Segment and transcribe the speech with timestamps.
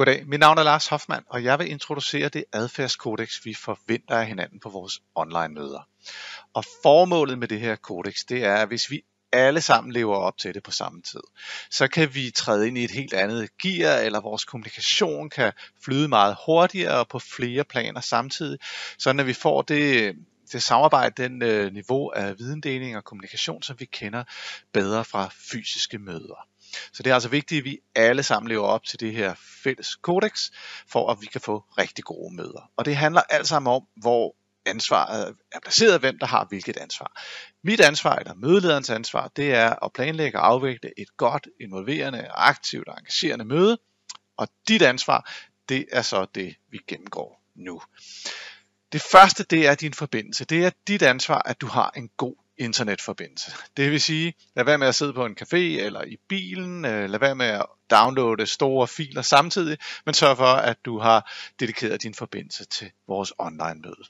[0.00, 4.26] Goddag, mit navn er Lars Hoffmann, og jeg vil introducere det adfærdskodex, vi forventer af
[4.26, 5.88] hinanden på vores online møder.
[6.54, 9.02] Og formålet med det her kodex, det er, at hvis vi
[9.32, 11.20] alle sammen lever op til det på samme tid,
[11.70, 15.52] så kan vi træde ind i et helt andet gear, eller vores kommunikation kan
[15.84, 18.58] flyde meget hurtigere på flere planer samtidig,
[18.98, 20.16] så når vi får det,
[20.52, 24.24] det samarbejde, den øh, niveau af videndeling og kommunikation, som vi kender
[24.72, 26.46] bedre fra fysiske møder.
[26.92, 29.96] Så det er altså vigtigt, at vi alle sammen lever op til det her fælles
[29.96, 30.50] kodex,
[30.88, 32.70] for at vi kan få rigtig gode møder.
[32.76, 37.22] Og det handler alt sammen om, hvor ansvaret er placeret, hvem der har hvilket ansvar.
[37.64, 42.88] Mit ansvar, eller mødelederens ansvar, det er at planlægge og afvikle et godt, involverende, aktivt
[42.88, 43.78] og engagerende møde.
[44.36, 45.30] Og dit ansvar,
[45.68, 47.82] det er så det, vi gennemgår nu.
[48.92, 50.44] Det første, det er din forbindelse.
[50.44, 53.52] Det er dit ansvar, at du har en god internetforbindelse.
[53.76, 57.10] Det vil sige, lad være med at sidde på en café eller i bilen, øh,
[57.10, 62.02] lad være med at downloade store filer samtidig, men sørg for, at du har dedikeret
[62.02, 64.04] din forbindelse til vores online møde.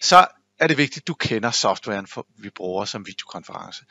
[0.00, 0.26] Så
[0.58, 3.84] er det vigtigt, at du kender softwaren, for, vi bruger som videokonference.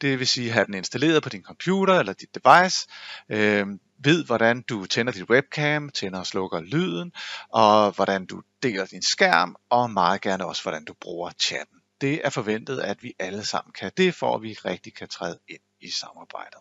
[0.00, 2.86] Det vil sige, at have den installeret på din computer eller dit device,
[3.28, 3.66] øh,
[3.98, 7.12] ved, hvordan du tænder dit webcam, tænder og slukker lyden,
[7.48, 12.20] og hvordan du deler din skærm, og meget gerne også, hvordan du bruger chatten det
[12.24, 15.60] er forventet, at vi alle sammen kan det, for at vi rigtig kan træde ind
[15.80, 16.58] i samarbejdet.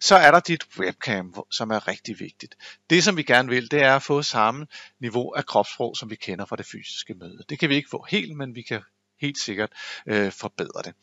[0.00, 2.56] Så er der dit webcam, som er rigtig vigtigt.
[2.90, 4.66] Det som vi gerne vil, det er at få samme
[5.00, 7.44] niveau af kropssprog, som vi kender fra det fysiske møde.
[7.48, 8.82] Det kan vi ikke få helt, men vi kan
[9.20, 9.70] helt sikkert
[10.06, 10.94] øh, forbedre det.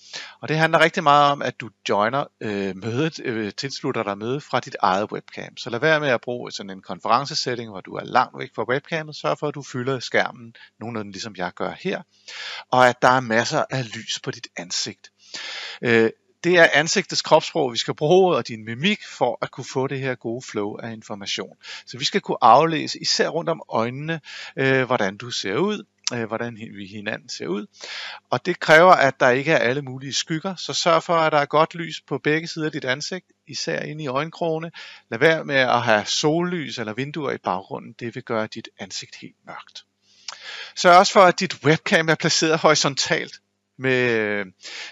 [0.41, 4.43] Og det handler rigtig meget om, at du joiner øh, mødet, øh, tilslutter dig mødet
[4.43, 5.57] fra dit eget webcam.
[5.57, 8.65] Så lad være med at bruge sådan en konferencesetting, hvor du er langt væk fra
[8.69, 9.15] webcamet.
[9.15, 12.01] Sørg for, at du fylder skærmen nogenlunde ligesom jeg gør her.
[12.71, 15.11] Og at der er masser af lys på dit ansigt.
[15.81, 16.09] Øh,
[16.45, 19.99] det er ansigtets kropssprog, vi skal bruge, og din mimik for at kunne få det
[19.99, 21.57] her gode flow af information.
[21.87, 24.21] Så vi skal kunne aflæse, især rundt om øjnene,
[24.57, 25.83] øh, hvordan du ser ud,
[26.13, 27.65] øh, hvordan vi hinanden ser ud.
[28.29, 31.37] Og det kræver, at der ikke er alle mulige skygger, så sørg for, at der
[31.37, 34.71] er godt lys på begge sider af dit ansigt, især inde i øjenkrogene.
[35.09, 39.15] Lad være med at have sollys eller vinduer i baggrunden, det vil gøre dit ansigt
[39.15, 39.85] helt mørkt.
[40.75, 43.39] Sørg også for, at dit webcam er placeret horisontalt
[43.77, 44.45] med,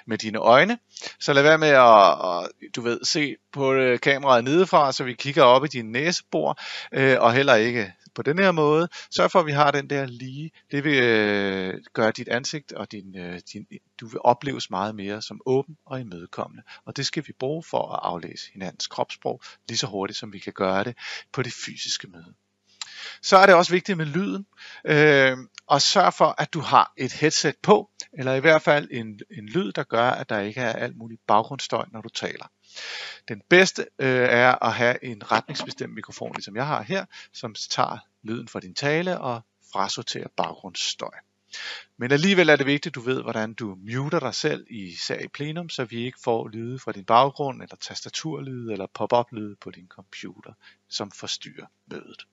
[0.08, 0.78] med dine øjne.
[1.20, 5.14] Så lad være med at, at du ved, se på øh, kameraet nedefra, så vi
[5.14, 6.60] kigger op i din næsebor,
[6.92, 8.88] øh, og heller ikke på den her måde.
[9.12, 10.52] Sørg for, at vi har den der lige.
[10.72, 13.68] Det vil øh, gøre dit ansigt og din, øh, din,
[14.00, 16.64] du vil opleves meget mere som åben og imødekommende.
[16.86, 20.40] Og det skal vi bruge for at aflæse hinandens kropssprog lige så hurtigt, som vi
[20.40, 20.98] kan gøre det
[21.32, 22.34] på det fysiske møde.
[23.22, 24.46] Så er det også vigtigt med lyden,
[24.86, 25.38] øh,
[25.68, 29.46] og sørg for, at du har et headset på, eller i hvert fald en, en
[29.50, 32.46] lyd, der gør, at der ikke er alt muligt baggrundsstøj, når du taler.
[33.28, 37.98] Den bedste øh, er at have en retningsbestemt mikrofon, ligesom jeg har her, som tager
[38.24, 39.42] lyden fra din tale og
[39.74, 41.14] frasorterer baggrundsstøj.
[41.98, 45.28] Men alligevel er det vigtigt, at du ved, hvordan du muter dig selv, især i
[45.28, 49.72] plenum, så vi ikke får lyde fra din baggrund, eller tastaturlyde, eller pop-up lyde på
[49.72, 50.54] din computer,
[50.90, 52.26] som forstyrrer mødet.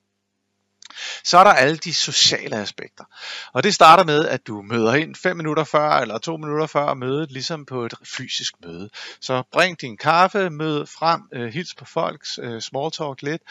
[1.24, 3.04] Så er der alle de sociale aspekter.
[3.52, 6.94] Og det starter med, at du møder ind 5 minutter før eller 2 minutter før
[6.94, 8.90] mødet, ligesom på et fysisk møde.
[9.20, 13.42] Så bring din kaffe, mød frem, øh, hils på folk, øh, small talk lidt,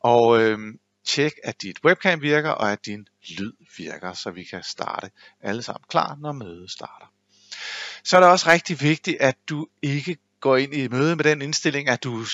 [0.00, 0.58] og øh,
[1.06, 5.10] tjek, at dit webcam virker, og at din lyd virker, så vi kan starte
[5.40, 7.12] alle sammen klar, når mødet starter.
[8.04, 11.42] Så er det også rigtig vigtigt, at du ikke går ind i mødet med den
[11.42, 12.24] indstilling, at du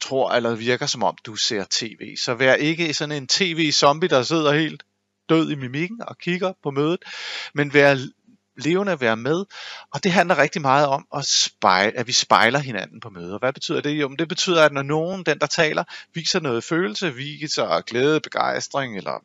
[0.00, 2.16] tror eller virker som om du ser tv.
[2.16, 4.82] Så vær ikke sådan en tv-zombie, der sidder helt
[5.28, 7.04] død i mimikken og kigger på mødet,
[7.54, 7.96] men vær
[8.56, 9.44] levende, være med.
[9.92, 13.38] Og det handler rigtig meget om, at, spejle, at vi spejler hinanden på møder.
[13.38, 13.90] Hvad betyder det?
[13.90, 18.96] Jo, det betyder, at når nogen, den der taler, viser noget følelse, viser glæde, begejstring
[18.96, 19.22] eller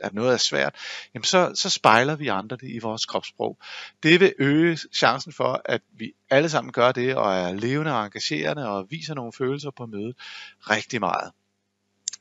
[0.00, 0.74] at noget er svært,
[1.14, 3.58] jamen så, så spejler vi andre det i vores kropssprog.
[4.02, 8.04] Det vil øge chancen for, at vi alle sammen gør det, og er levende og
[8.04, 10.16] engagerende, og viser nogle følelser på mødet
[10.60, 11.32] rigtig meget.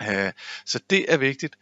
[0.02, 0.32] Øh,
[0.66, 1.56] så det er vigtigt.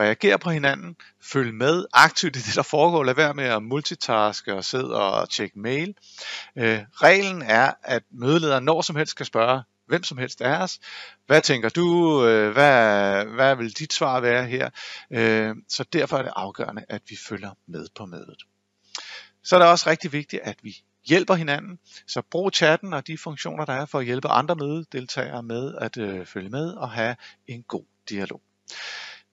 [0.00, 3.04] Reager på hinanden, følg med aktivt i det, der foregår.
[3.04, 5.94] Lad være med at multitaske og sidde og tjekke mail.
[6.56, 10.78] Øh, reglen er, at mødelederen når som helst skal spørge, hvem som helst af os.
[11.26, 12.26] Hvad tænker du?
[12.26, 14.70] Øh, hvad, hvad vil dit svar være her?
[15.10, 18.42] Øh, så derfor er det afgørende, at vi følger med på mødet.
[19.42, 20.76] Så er det også rigtig vigtigt, at vi
[21.06, 21.78] hjælper hinanden.
[22.06, 25.96] Så brug chatten og de funktioner, der er for at hjælpe andre mødedeltagere med at
[25.96, 28.42] øh, følge med og have en god dialog.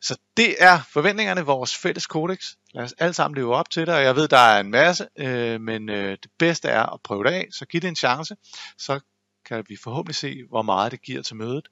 [0.01, 2.53] Så det er forventningerne vores fælles kodex.
[2.73, 5.07] Lad os alle sammen leve op til det, og jeg ved, der er en masse,
[5.17, 8.35] øh, men øh, det bedste er at prøve det af, så giv det en chance,
[8.77, 8.99] så
[9.45, 11.67] kan vi forhåbentlig se, hvor meget det giver til mødet,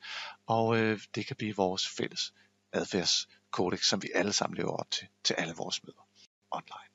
[0.46, 2.34] og øh, det kan blive vores fælles
[2.74, 6.08] adfærdskodex, som vi alle sammen lever op til, til alle vores møder
[6.52, 6.93] online.